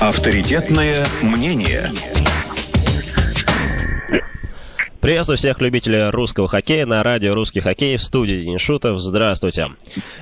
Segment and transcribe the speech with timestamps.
[0.00, 1.90] Авторитетное мнение.
[4.98, 8.98] Приветствую всех любителей русского хоккея на радио «Русский хоккей» в студии Денис Шутов.
[8.98, 9.68] Здравствуйте.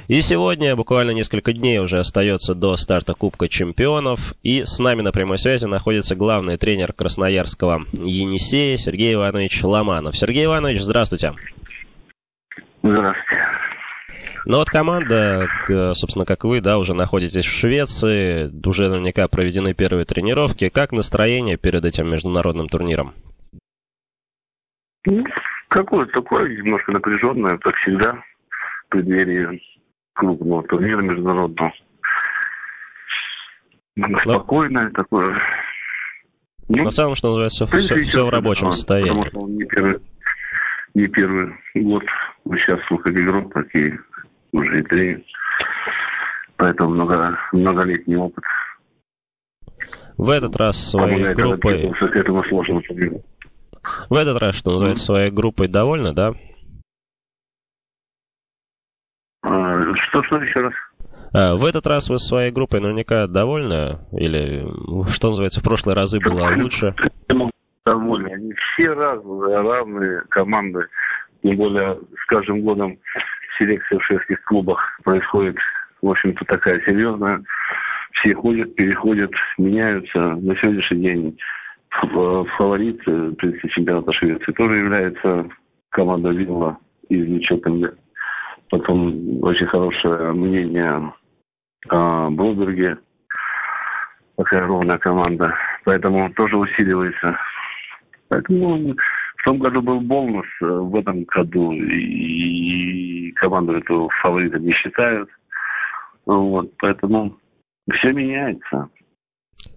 [0.08, 4.34] И сегодня, буквально несколько дней уже остается до старта Кубка чемпионов.
[4.42, 10.18] И с нами на прямой связи находится главный тренер Красноярского Енисея Сергей Иванович Ломанов.
[10.18, 11.34] Сергей Иванович, здравствуйте.
[12.82, 13.37] Здравствуйте.
[14.48, 15.46] Ну вот команда,
[15.92, 20.70] собственно, как вы, да, уже находитесь в Швеции, уже наверняка проведены первые тренировки.
[20.70, 23.12] Как настроение перед этим международным турниром?
[25.04, 25.22] Ну,
[25.68, 29.60] какое-то такое немножко напряженное, как всегда, в преддверии
[30.14, 31.70] крупного турнира международного.
[33.96, 34.18] Но...
[34.20, 35.38] Спокойное такое.
[36.70, 39.10] Ну, На самом, что называется, все, все в рабочем состоянии.
[39.10, 39.98] Потому что он не первый,
[40.94, 42.04] не первый год
[42.44, 43.92] участвовал как игрок, так и
[44.52, 45.22] уже и тренер.
[46.56, 48.44] Поэтому много, многолетний опыт.
[50.16, 51.92] В этот раз своей группой...
[51.92, 52.82] К этому сложному.
[54.10, 56.32] В этот раз, что называется, своей группой довольны, да?
[59.42, 60.72] А, что, что еще раз?
[61.32, 63.98] А, в этот раз вы своей группой наверняка довольны?
[64.12, 64.66] Или,
[65.10, 66.94] что называется, в прошлые разы было лучше?
[67.86, 68.28] Довольны.
[68.28, 70.86] Они все разные, равные команды.
[71.42, 72.98] Тем более с каждым годом
[73.58, 75.56] селекция в шведских клубах происходит,
[76.00, 77.42] в общем-то, такая серьезная.
[78.12, 80.18] Все ходят, переходят, меняются.
[80.18, 81.38] На сегодняшний день
[81.90, 85.48] фаворит, в принципе, чемпионата Швеции тоже является
[85.90, 86.78] команда Вилла
[87.08, 87.94] из Ничотенга.
[88.70, 91.12] Потом очень хорошее мнение
[91.88, 92.98] о Бродерге.
[94.36, 95.54] Такая ровная команда.
[95.84, 97.38] Поэтому тоже усиливается.
[98.28, 98.94] Поэтому
[99.48, 105.30] том году был бонус, в этом году и команду эту фаворитом не считают.
[106.26, 107.34] Вот, поэтому
[107.90, 108.90] все меняется.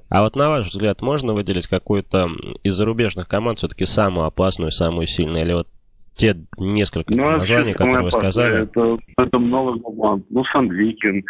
[0.10, 2.28] А вот на ваш взгляд, можно выделить какую-то
[2.64, 5.46] из зарубежных команд все-таки самую опасную, самую сильную?
[5.46, 5.68] Или вот
[6.16, 8.64] те несколько ну, названий, которые вы сказали?
[8.64, 10.26] Это, это много команд.
[10.30, 11.24] Ну, Сандвикин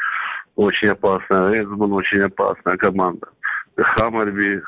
[0.56, 3.28] очень опасная, Эсбон очень опасная команда.
[3.78, 4.64] Хаммерби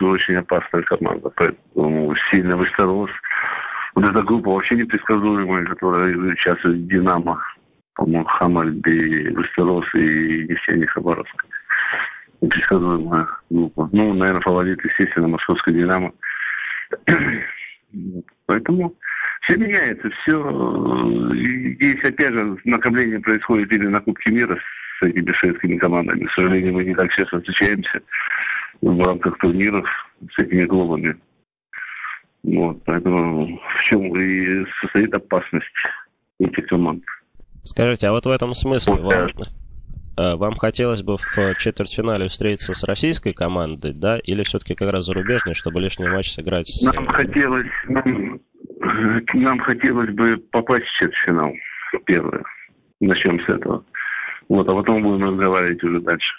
[0.00, 1.30] очень опасная команда.
[1.36, 3.10] Поэтому сильно Вестерос.
[3.94, 7.42] Вот эта группа вообще непредсказуемая, которая сейчас Динамо,
[7.94, 11.44] по-моему, Хаммерби, Вестерос и Есения Хабаровск
[12.42, 13.88] непредсказуемая группа.
[13.92, 16.12] Ну, наверное, фаворит, естественно, московская «Динамо».
[18.46, 18.94] Поэтому
[19.42, 21.28] все меняется, все.
[21.30, 24.58] Здесь, опять же, накопление происходит или на Кубке мира
[24.98, 26.24] с этими шведскими командами.
[26.24, 28.00] К сожалению, мы не так часто встречаемся
[28.80, 29.86] в рамках турниров
[30.34, 31.16] с этими клубами.
[32.42, 35.66] Вот, поэтому в чем и состоит опасность
[36.40, 37.04] этих команд.
[37.62, 39.28] Скажите, а вот в этом смысле вот, вам,
[40.16, 45.06] Э, вам хотелось бы в четвертьфинале встретиться с российской командой, да, или все-таки как раз
[45.06, 46.82] зарубежной, чтобы лишний матч сыграть с...
[46.82, 48.40] Нам хотелось, нам,
[49.34, 51.52] нам хотелось бы попасть в четвертьфинал
[52.04, 52.42] первое.
[53.00, 53.84] Начнем с этого.
[54.48, 56.32] Вот, а потом будем разговаривать уже дальше.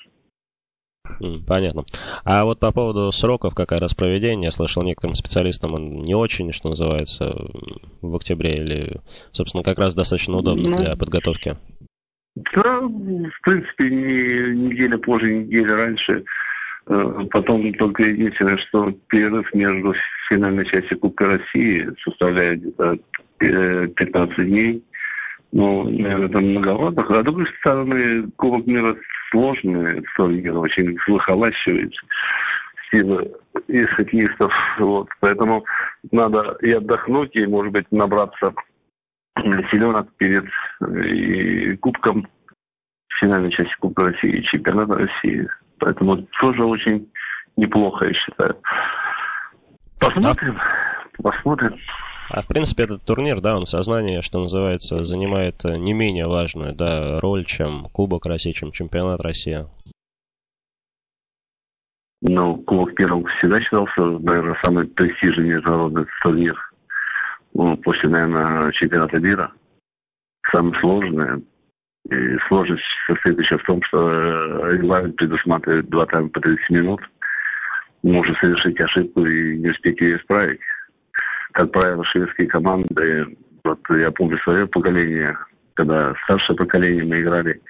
[1.48, 1.84] Понятно.
[2.24, 6.52] А вот по поводу сроков, как раз проведения, я слышал некоторым специалистам, он не очень,
[6.52, 7.36] что называется,
[8.02, 9.02] в октябре или,
[9.32, 11.56] собственно, как раз достаточно удобно ну, для подготовки.
[12.36, 16.24] Да, в принципе, не неделя позже, неделя раньше.
[16.88, 19.94] Э, потом только единственное, что перерыв между
[20.30, 22.98] финальной частью Кубка России составляет где-то
[23.40, 24.84] 15 э, дней.
[25.52, 27.02] Ну, наверное, это многовато.
[27.02, 28.98] А с другой стороны, Кубок мира
[29.34, 31.92] сложный турнир, очень выхолащивает
[32.92, 33.32] силы
[33.68, 34.54] из хоккеистов.
[34.80, 35.10] Вот.
[35.20, 35.66] Поэтому
[36.12, 38.54] надо и отдохнуть, и, может быть, набраться
[39.36, 40.46] селенок перед
[40.82, 42.28] э, и Кубком,
[43.20, 45.48] финальной части Кубка России и чемпионата России.
[45.80, 47.10] Поэтому тоже очень
[47.58, 48.56] неплохо, я считаю.
[50.00, 50.60] Посмотрим,
[51.22, 51.76] посмотрим.
[52.30, 56.74] А в принципе этот турнир, да, он в сознании, что называется, занимает не менее важную
[56.74, 59.66] да, роль, чем Кубок России, чем чемпионат России.
[62.22, 66.58] Ну, Кубок первым всегда считался, наверное, самый престижный международный турнир
[67.54, 69.52] ну, после, наверное, чемпионата мира.
[70.52, 71.42] Самое сложное.
[72.10, 77.02] И сложность состоит еще в том, что э, регламент предусматривает два тайма по 30 минут.
[78.02, 80.60] Можно совершить ошибку и не успеть ее исправить.
[81.54, 85.38] Как правило, шведские команды, вот я помню свое поколение,
[85.76, 87.62] когда старшее поколение мы играли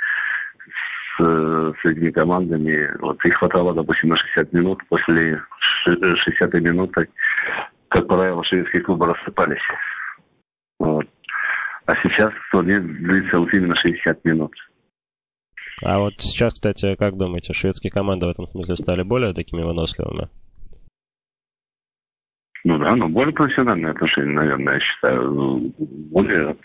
[1.18, 5.42] с, с этими командами, вот их хватало, допустим, на 60 минут, после
[5.86, 7.08] 60 минуты
[7.94, 9.62] как правило, шведские клубы рассыпались.
[10.80, 11.06] Вот.
[11.86, 14.52] А сейчас турнир длится вот именно 60 минут.
[15.84, 20.30] А вот сейчас, кстати, как думаете, шведские команды в этом смысле стали более такими выносливыми?
[22.66, 25.74] Ну да, но более профессиональные отношения, наверное, я считаю.
[26.12, 26.56] Более...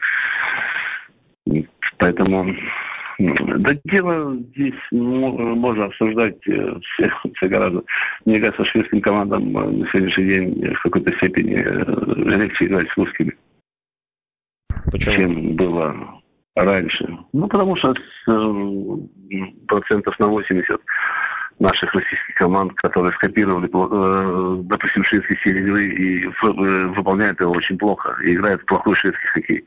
[1.98, 2.54] Поэтому
[3.18, 7.82] да дело здесь можно обсуждать э, все, все гораздо.
[8.24, 12.96] Мне кажется, шведским командам э, на сегодняшний день в какой-то степени э, легче играть с
[12.96, 13.36] русскими.
[14.92, 15.16] Почему?
[15.16, 16.20] Чем было
[16.54, 17.08] раньше.
[17.32, 17.94] Ну, потому что
[19.66, 20.80] процентов на 80
[21.58, 23.66] наших российских команд, которые скопировали,
[24.62, 26.26] допустим, шведский стиль игры и
[26.94, 29.64] выполняют его очень плохо, и играют в плохой шведский хоккей.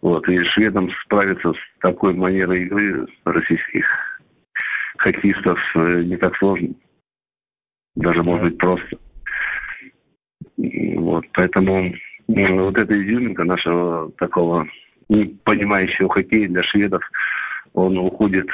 [0.00, 3.84] Вот, и шведам справиться с такой манерой игры российских
[4.98, 6.68] хоккеистов э, не так сложно.
[7.96, 8.96] Даже, может быть, просто.
[10.56, 11.92] Вот, поэтому
[12.28, 14.68] ну, вот эта изюминка нашего такого
[15.08, 17.02] не понимающего хоккея для шведов,
[17.72, 18.48] он уходит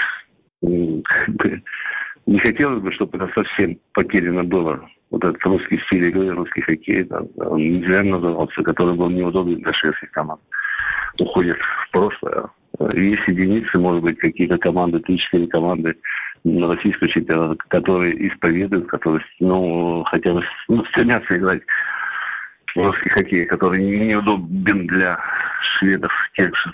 [2.26, 4.88] не хотелось бы, чтобы это совсем потеряно было.
[5.11, 9.73] Вот этот русский стиль игры, русский хоккей, да, он нельзя назывался, который был неудобен для
[9.73, 10.41] шведских команд
[11.21, 12.49] уходит в прошлое.
[12.94, 15.94] Есть единицы, может быть, какие-то команды, 3-4 команды
[16.43, 21.62] на российского чемпионата, которые исповедуют, которые, ну, хотя бы ну, стремятся играть
[22.75, 25.19] в русский хоккей, который неудобен для
[25.61, 26.73] шведов тех же.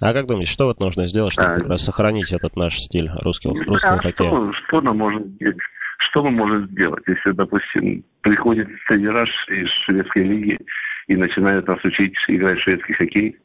[0.00, 3.94] А как думаете, что вот нужно сделать, чтобы а, сохранить этот наш стиль русского, русского
[3.94, 4.28] а хоккея?
[4.28, 5.58] Что, что нам можно сделать?
[5.98, 10.58] Что мы можем сделать, если, допустим, приходит тренераж из шведской лиги
[11.06, 13.36] и начинает нас учить играть в шведский хоккей?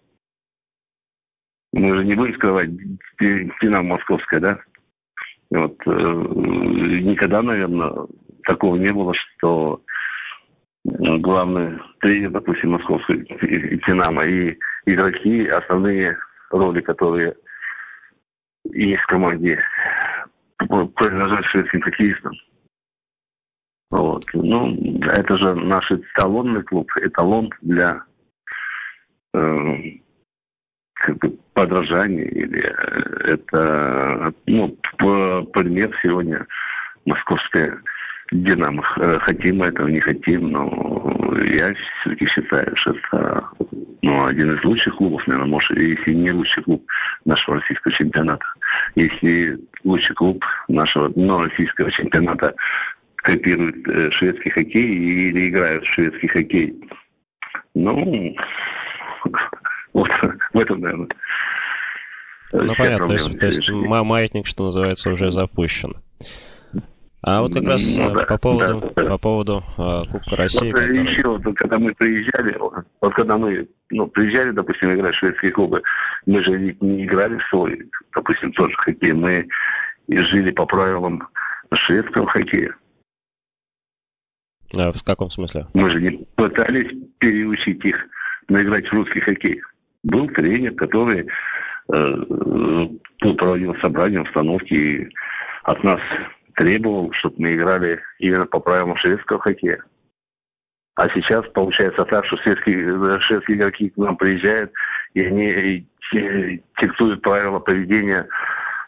[1.74, 2.70] Мы же не будем скрывать
[3.20, 4.60] Динамо Московская, да?
[5.52, 8.08] Вот, э, никогда, наверное,
[8.44, 9.82] такого не было, что
[10.84, 13.18] главный тренер, допустим, московской
[13.88, 16.18] Динамо и игроки, основные
[16.50, 17.36] роли, которые
[18.72, 19.62] есть в команде,
[20.58, 22.34] принадлежат шведским хоккеистам.
[23.92, 24.24] Вот.
[24.34, 28.04] Ну, это же наш эталонный клуб, эталон для
[29.34, 29.76] э,
[30.94, 34.78] как бы подражание или э, это ну
[35.54, 36.46] пример сегодня
[37.06, 37.82] московская
[38.32, 38.84] Динамо.
[38.98, 43.50] Э, хотим мы этого, не хотим, но я все-таки считаю, что это
[44.02, 46.86] ну, один из лучших клубов, наверное, может, если не лучший клуб
[47.26, 48.46] нашего российского чемпионата.
[48.96, 52.54] Если лучший клуб нашего ну, российского чемпионата
[53.16, 56.76] копирует э, шведский хоккей или играют в шведский хоккей,
[57.74, 58.36] ну,
[59.94, 60.10] вот
[60.54, 61.08] в этом, наверное.
[62.52, 65.96] Ну, понятно, то есть, то есть маятник, что называется, уже запущен.
[67.22, 70.72] А вот как раз ну, да, по поводу, да, по поводу э, Кубка России.
[70.72, 71.12] Вот, который...
[71.12, 75.82] Еще вот, когда мы приезжали, вот когда мы ну, приезжали, допустим, играть в шведские клубы,
[76.26, 79.48] мы же ведь не играли в свой, допустим, тот же хоккей, мы
[80.08, 81.28] жили по правилам
[81.74, 82.76] шведского хоккея.
[84.78, 85.66] А в каком смысле?
[85.74, 87.98] Мы же не пытались переучить их
[88.48, 89.62] наиграть в русский хоккей
[90.04, 91.28] был тренер, который
[91.94, 92.88] э,
[93.38, 95.10] проводил собрание, установки и
[95.64, 96.00] от нас
[96.60, 99.82] требовал, чтобы мы играли именно по правилам шведского хоккея.
[100.96, 104.70] А сейчас получается так, что шведские, шведские игроки к нам приезжают,
[105.14, 108.28] и они диктуют правила поведения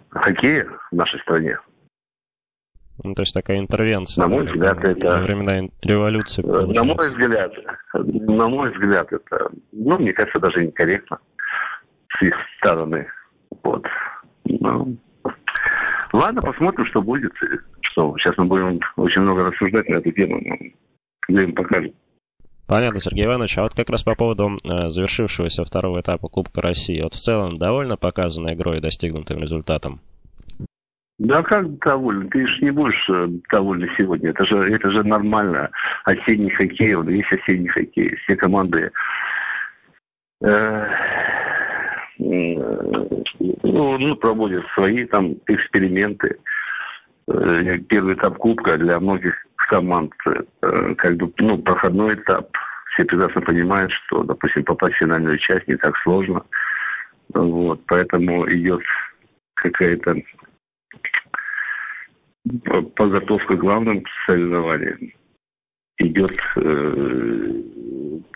[0.10, 1.58] хоккея в нашей стране.
[3.06, 4.22] Ну, то есть такая интервенция.
[4.24, 5.20] На мой взгляд, это...
[5.20, 6.42] Времена революции.
[6.42, 6.84] Получается.
[6.84, 7.54] На мой взгляд,
[7.94, 11.20] на мой взгляд, это, ну, мне кажется, даже некорректно
[12.10, 13.08] с их стороны.
[13.64, 13.88] Вот.
[14.44, 14.98] Ну,
[16.14, 17.32] ладно, посмотрим, что будет.
[17.92, 20.40] Что, сейчас мы будем очень много рассуждать на эту тему.
[21.28, 21.94] Время покажет.
[22.68, 23.58] Понятно, Сергей Иванович.
[23.58, 27.02] А вот как раз по поводу э, завершившегося второго этапа Кубка России.
[27.02, 30.00] Вот в целом довольно показанной игрой и достигнутым результатом?
[31.20, 32.30] Да как доволен?
[32.30, 34.30] Ты же не будешь э, доволен сегодня.
[34.30, 35.70] Это же, это же нормально.
[36.06, 38.16] Осенний хоккей, вот есть осенний хоккей.
[38.24, 38.90] Все команды
[40.42, 40.86] э,
[42.22, 46.38] ну, ну, проводят свои там эксперименты.
[47.28, 49.36] Э, первый этап Кубка для многих
[49.70, 52.50] команд э, как бы ну, проходной этап.
[52.94, 56.44] Все прекрасно понимают, что, допустим, попасть в финальную часть не так сложно.
[57.34, 58.82] Вот, поэтому идет
[59.56, 60.16] какая-то
[62.96, 65.14] подготовка к главным соревнованиям.
[65.98, 67.54] Идет э,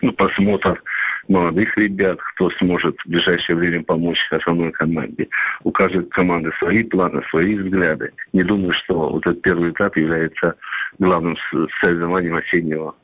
[0.02, 0.82] ну, просмотр
[1.28, 5.28] молодых ребят, кто сможет в ближайшее время помочь основной команде.
[5.64, 8.12] У каждой команды свои планы, свои взгляды.
[8.32, 10.54] Не думаю, что вот этот первый этап является
[10.98, 11.36] главным
[11.82, 12.94] соревнованием осеннего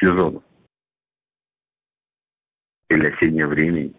[0.00, 0.40] сезона
[2.90, 3.92] или осеннего времени.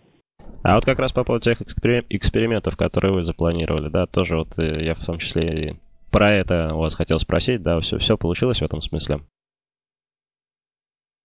[0.63, 4.83] А вот как раз по поводу тех экспериментов, которые вы запланировали, да, тоже вот э,
[4.83, 5.75] я в том числе
[6.11, 9.19] про это у вас хотел спросить, да, все, все получилось в этом смысле?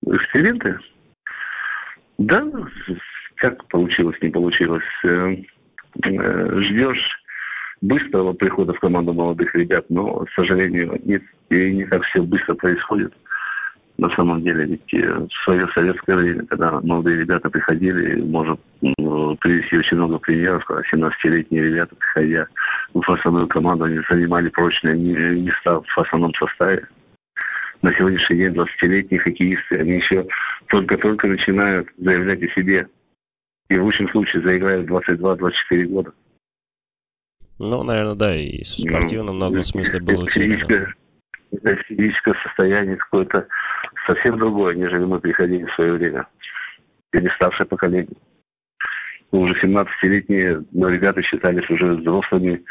[0.05, 0.79] Эксперименты?
[2.21, 2.47] Да,
[3.37, 4.85] как получилось, не получилось.
[5.05, 5.37] Э,
[6.05, 7.19] э, ждешь
[7.81, 13.15] быстрого прихода в команду молодых ребят, но, к сожалению, не, не так все быстро происходит.
[13.97, 19.79] На самом деле, ведь э, в свое советское время, когда молодые ребята приходили, может привести
[19.79, 22.49] очень много примеров, когда 17-летние ребята, приходя
[22.93, 26.87] в основную команду, они занимали прочные места в основном составе.
[27.81, 30.27] На сегодняшний день 20-летние хоккеисты, они еще
[30.69, 32.89] только-только начинают заявлять о себе.
[33.69, 36.13] И в лучшем случае заиграют 22-24 года.
[37.59, 40.95] Ну, наверное, да, и в спортивном ну, многом смысле было физическое,
[41.87, 43.47] физическое состояние какое-то
[44.07, 46.27] совсем другое, нежели мы приходили в свое время.
[47.13, 48.17] Или старшее поколение.
[49.31, 52.65] Уже 17-летние ну, ребята считались уже взрослыми,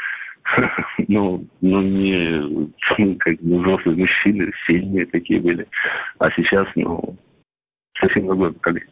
[1.08, 5.68] ну, ну не ну, как взрослые мужчины, сильные такие были.
[6.18, 7.16] А сейчас, ну,
[8.00, 8.90] совсем другое поколение.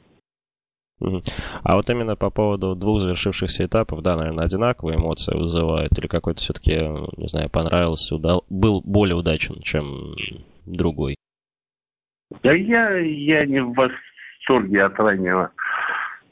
[1.63, 6.39] А вот именно по поводу двух завершившихся этапов, да, наверное, одинаковые эмоции вызывают, или какой-то
[6.39, 6.73] все-таки,
[7.17, 10.15] не знаю, понравился, удал, был более удачен, чем
[10.65, 11.15] другой?
[12.41, 15.51] Да я, я не в восторге от раннего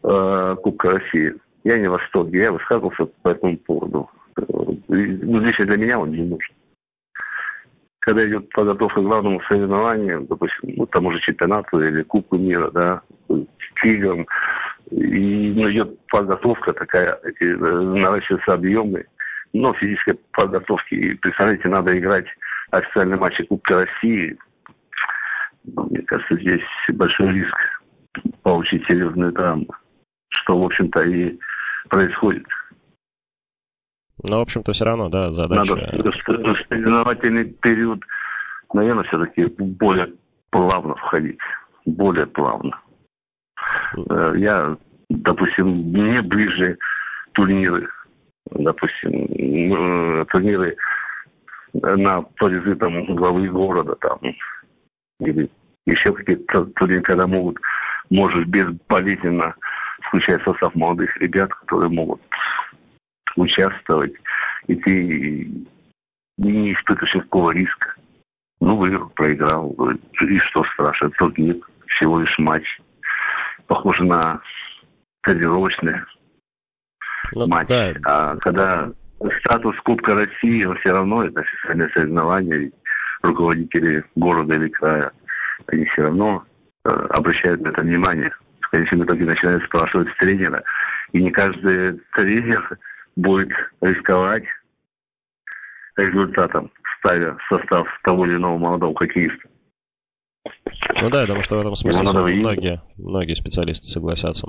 [0.03, 1.35] э, Кубка России.
[1.63, 4.09] Я не в восторге, я высказывался по этому поводу.
[4.37, 6.54] Э, ну, здесь для меня он не нужен
[8.05, 13.01] когда идет подготовка к главному соревнованию, допустим, ну, тому же чемпионату или Кубку мира, да,
[13.27, 14.27] к играм,
[14.91, 19.05] и ну, идет подготовка такая, э, наращиваются объемы,
[19.53, 20.93] но физической подготовки.
[20.93, 22.27] И, представляете, надо играть
[22.69, 24.37] официальный матч Кубка России.
[25.63, 27.55] Ну, мне кажется, здесь большой риск
[28.43, 29.67] получить серьезную травму,
[30.29, 31.39] что, в общем-то, и
[31.89, 32.45] происходит.
[34.27, 35.75] Но, в общем-то, все равно, да, задача...
[35.75, 38.03] Надо в соревновательный период,
[38.73, 40.13] наверное, все-таки более
[40.49, 41.37] плавно входить.
[41.85, 42.79] Более плавно.
[44.09, 44.75] Э, я,
[45.09, 46.77] допустим, мне ближе
[47.33, 47.89] турниры,
[48.51, 50.75] допустим, э, турниры
[51.73, 54.19] на призы там главы города там
[55.19, 55.49] или
[55.85, 57.57] еще какие-то турниры, когда могут,
[58.09, 59.55] можешь безболезненно
[60.07, 62.21] включать состав молодых ребят, которые могут
[63.35, 64.13] участвовать,
[64.67, 65.49] и ты
[66.37, 67.93] не испытываешь никакого риска.
[68.59, 69.75] Ну, выиграл, проиграл.
[70.21, 71.09] И что страшно?
[71.11, 72.65] Турнир, всего лишь матч.
[73.67, 74.41] Похоже на
[75.23, 76.01] тренировочный
[77.35, 77.67] ну, матч.
[77.67, 77.93] Да.
[78.05, 78.91] А когда
[79.39, 82.71] статус Кубка России, все равно это официальное соревнование.
[83.21, 85.11] Руководители города или края,
[85.67, 86.43] они все равно
[86.83, 88.31] э, обращают на это внимание.
[88.61, 90.63] В конечном итоге начинают спрашивать с тренера.
[91.11, 92.77] И не каждый тренер
[93.15, 93.49] будет
[93.81, 94.43] рисковать
[95.97, 99.49] результатом, ставя состав того или иного молодого хоккеиста.
[101.01, 104.47] Ну да, я думаю, что в этом смысле многие, многие специалисты согласятся.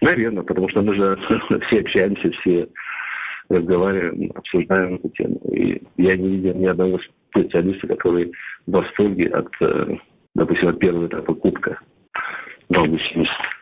[0.00, 1.16] Наверное, потому что мы же
[1.66, 2.68] все общаемся, все
[3.48, 5.40] разговариваем, обсуждаем эту тему.
[5.52, 8.32] И я не видел ни одного специалиста, который
[8.66, 9.96] в восторге от, э,
[10.34, 11.80] допустим, от первого этапа Кубка
[12.68, 13.57] в августе месяце.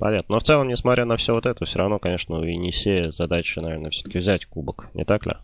[0.00, 0.34] Понятно.
[0.34, 3.90] Но в целом, несмотря на все вот это, все равно, конечно, у Енисея задача, наверное,
[3.90, 4.88] все-таки взять кубок.
[4.94, 5.34] Не так ли?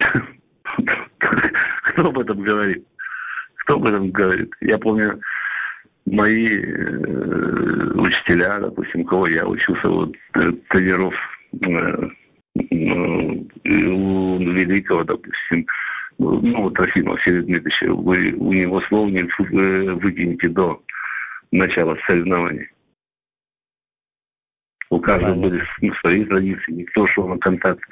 [1.20, 2.84] Кто об этом говорит?
[3.58, 4.50] Кто об этом говорит?
[4.60, 5.20] Я помню,
[6.06, 11.14] мои э, учителя, допустим, кого я учился, вот, э, тренеров
[11.52, 12.08] э,
[12.56, 15.64] у великого, допустим,
[16.18, 20.82] ну, вот Трофимова Сергея Дмитриевича, вы у него слов не выкинете до
[21.54, 22.68] начала соревнований.
[24.90, 25.62] У каждого были
[26.00, 26.72] свои традиции.
[26.72, 27.82] Никто шел на контакт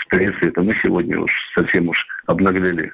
[0.00, 0.48] с прессой.
[0.48, 2.92] Это мы сегодня уж совсем уж обнаглели.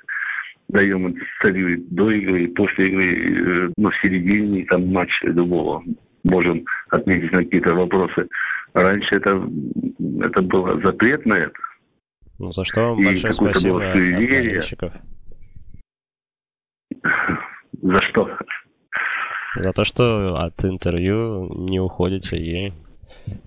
[0.68, 5.82] Даем интервью до игры, после игры, э, ну, в середине там матча любого.
[6.24, 8.28] Можем отметить на какие-то вопросы.
[8.74, 9.30] Раньше это,
[10.20, 11.58] это было запрет на это.
[12.38, 13.96] Ну, за что вам большое спасибо от
[17.80, 18.38] За что?
[19.56, 22.72] За то, что от интервью не уходите и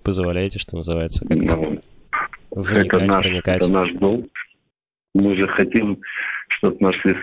[0.03, 1.79] позволяете, что называется, как-то
[2.55, 3.57] ну, это наш, проникать.
[3.57, 4.27] Это наш долг.
[5.13, 5.99] Мы же хотим,
[6.57, 7.17] чтобы наш вид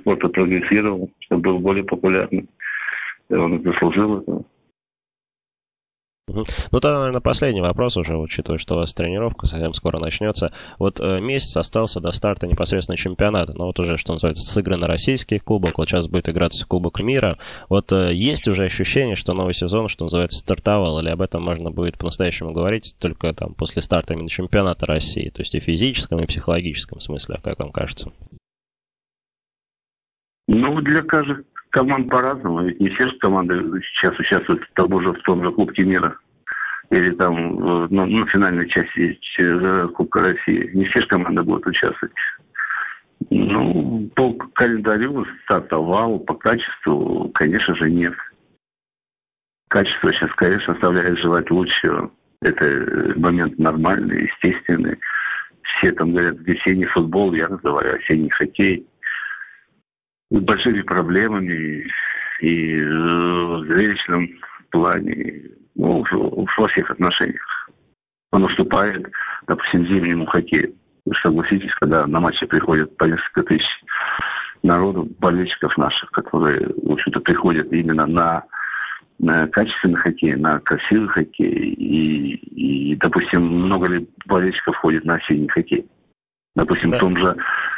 [0.00, 2.48] спорта прогрессировал, чтобы был более популярным.
[3.28, 4.44] И он заслужил
[6.32, 10.52] Ну, тогда, наверное, последний вопрос уже, учитывая, что у вас тренировка совсем скоро начнется.
[10.78, 15.38] Вот э, месяц остался до старта непосредственно чемпионата, но вот уже, что называется, сыгран российский
[15.38, 17.38] кубок, вот сейчас будет играться Кубок мира.
[17.68, 21.70] Вот э, есть уже ощущение, что новый сезон, что называется, стартовал, или об этом можно
[21.70, 26.20] будет по-настоящему говорить только там после старта именно чемпионата России, то есть и в физическом,
[26.20, 28.12] и в психологическом смысле, как вам кажется?
[30.52, 32.64] Ну, для каждой команд по-разному.
[32.64, 36.16] Ведь не все же команды сейчас участвуют в том же, в том же Кубке мира.
[36.90, 39.18] Или там ну, ну, финальной части
[39.94, 40.70] Кубка России.
[40.74, 42.12] Не все же команды будут участвовать.
[43.30, 48.14] Ну, по календарю стартовал, по качеству, конечно же, нет.
[49.68, 52.10] Качество сейчас, конечно, оставляет желать лучшего.
[52.42, 54.98] Это момент нормальный, естественный.
[55.62, 58.86] Все там говорят, весенний футбол, я называю осенний хоккей
[60.30, 61.86] большими проблемами
[62.40, 64.28] и в зрелищном
[64.70, 65.42] плане,
[65.74, 66.04] ну,
[66.56, 67.68] во всех отношениях.
[68.32, 69.10] Он уступает,
[69.46, 70.74] допустим, зимнему хоккею.
[71.22, 73.66] Согласитесь, когда на матче приходят по несколько тысяч
[74.62, 78.44] народу, болельщиков наших, которые, в общем-то, приходят именно на,
[79.18, 81.72] на качественный хоккей, на красивый хоккей.
[81.72, 85.86] И, и, допустим, много ли болельщиков ходит на осенний хоккей?
[86.56, 86.96] Допустим, да.
[86.96, 87.36] в том же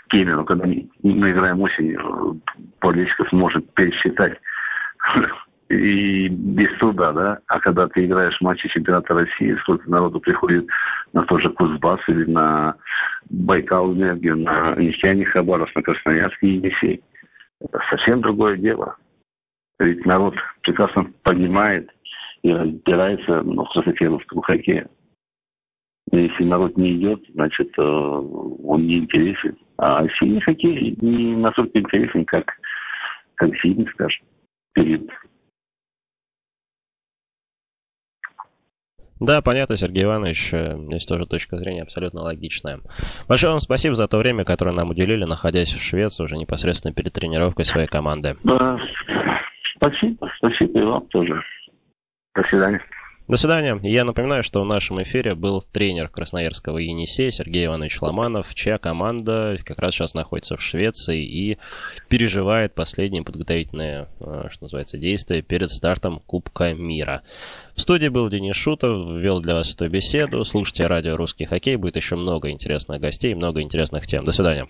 [0.09, 2.41] Кемерово, когда мы играем осенью,
[2.81, 4.38] болельщиков может пересчитать
[5.69, 7.38] и без труда, да.
[7.49, 10.67] А когда ты играешь матчи чемпионата России, сколько народу приходит
[11.12, 12.76] на тот же Кузбасс или на
[13.31, 17.02] Байкал энергию, на Нефтяник Хабаровск, на Красноярский Енисей.
[17.61, 18.97] Это совсем другое дело.
[19.79, 21.91] Ведь народ прекрасно понимает
[22.43, 24.88] и разбирается ну, в красоте русского хоккея.
[26.12, 29.57] Если народ не идет, значит, э, он не интересен.
[29.78, 32.52] А синий хоккей не настолько интересен, как,
[33.35, 34.25] как синий, скажем,
[34.75, 35.09] перед
[39.21, 40.52] Да, понятно, Сергей Иванович.
[40.52, 42.81] Э, здесь тоже точка зрения абсолютно логичная.
[43.28, 47.12] Большое вам спасибо за то время, которое нам уделили, находясь в Швеции уже непосредственно перед
[47.12, 48.37] тренировкой своей команды.
[48.42, 48.76] Да,
[49.76, 51.40] спасибо, спасибо и вам тоже.
[52.35, 52.83] До свидания.
[53.29, 53.79] До свидания.
[53.85, 59.57] Я напоминаю, что в нашем эфире был тренер Красноярского Енисея Сергей Иванович Ломанов, чья команда
[59.64, 61.58] как раз сейчас находится в Швеции и
[62.08, 67.23] переживает последние подготовительные, э, что называется, действия перед стартом Кубка мира.
[67.76, 70.45] В студии был Денис Шутов, вел для вас эту беседу.
[70.45, 74.25] Слушайте радио «Русский хоккей», будет еще много интересных гостей, много интересных тем.
[74.25, 74.69] До свидания.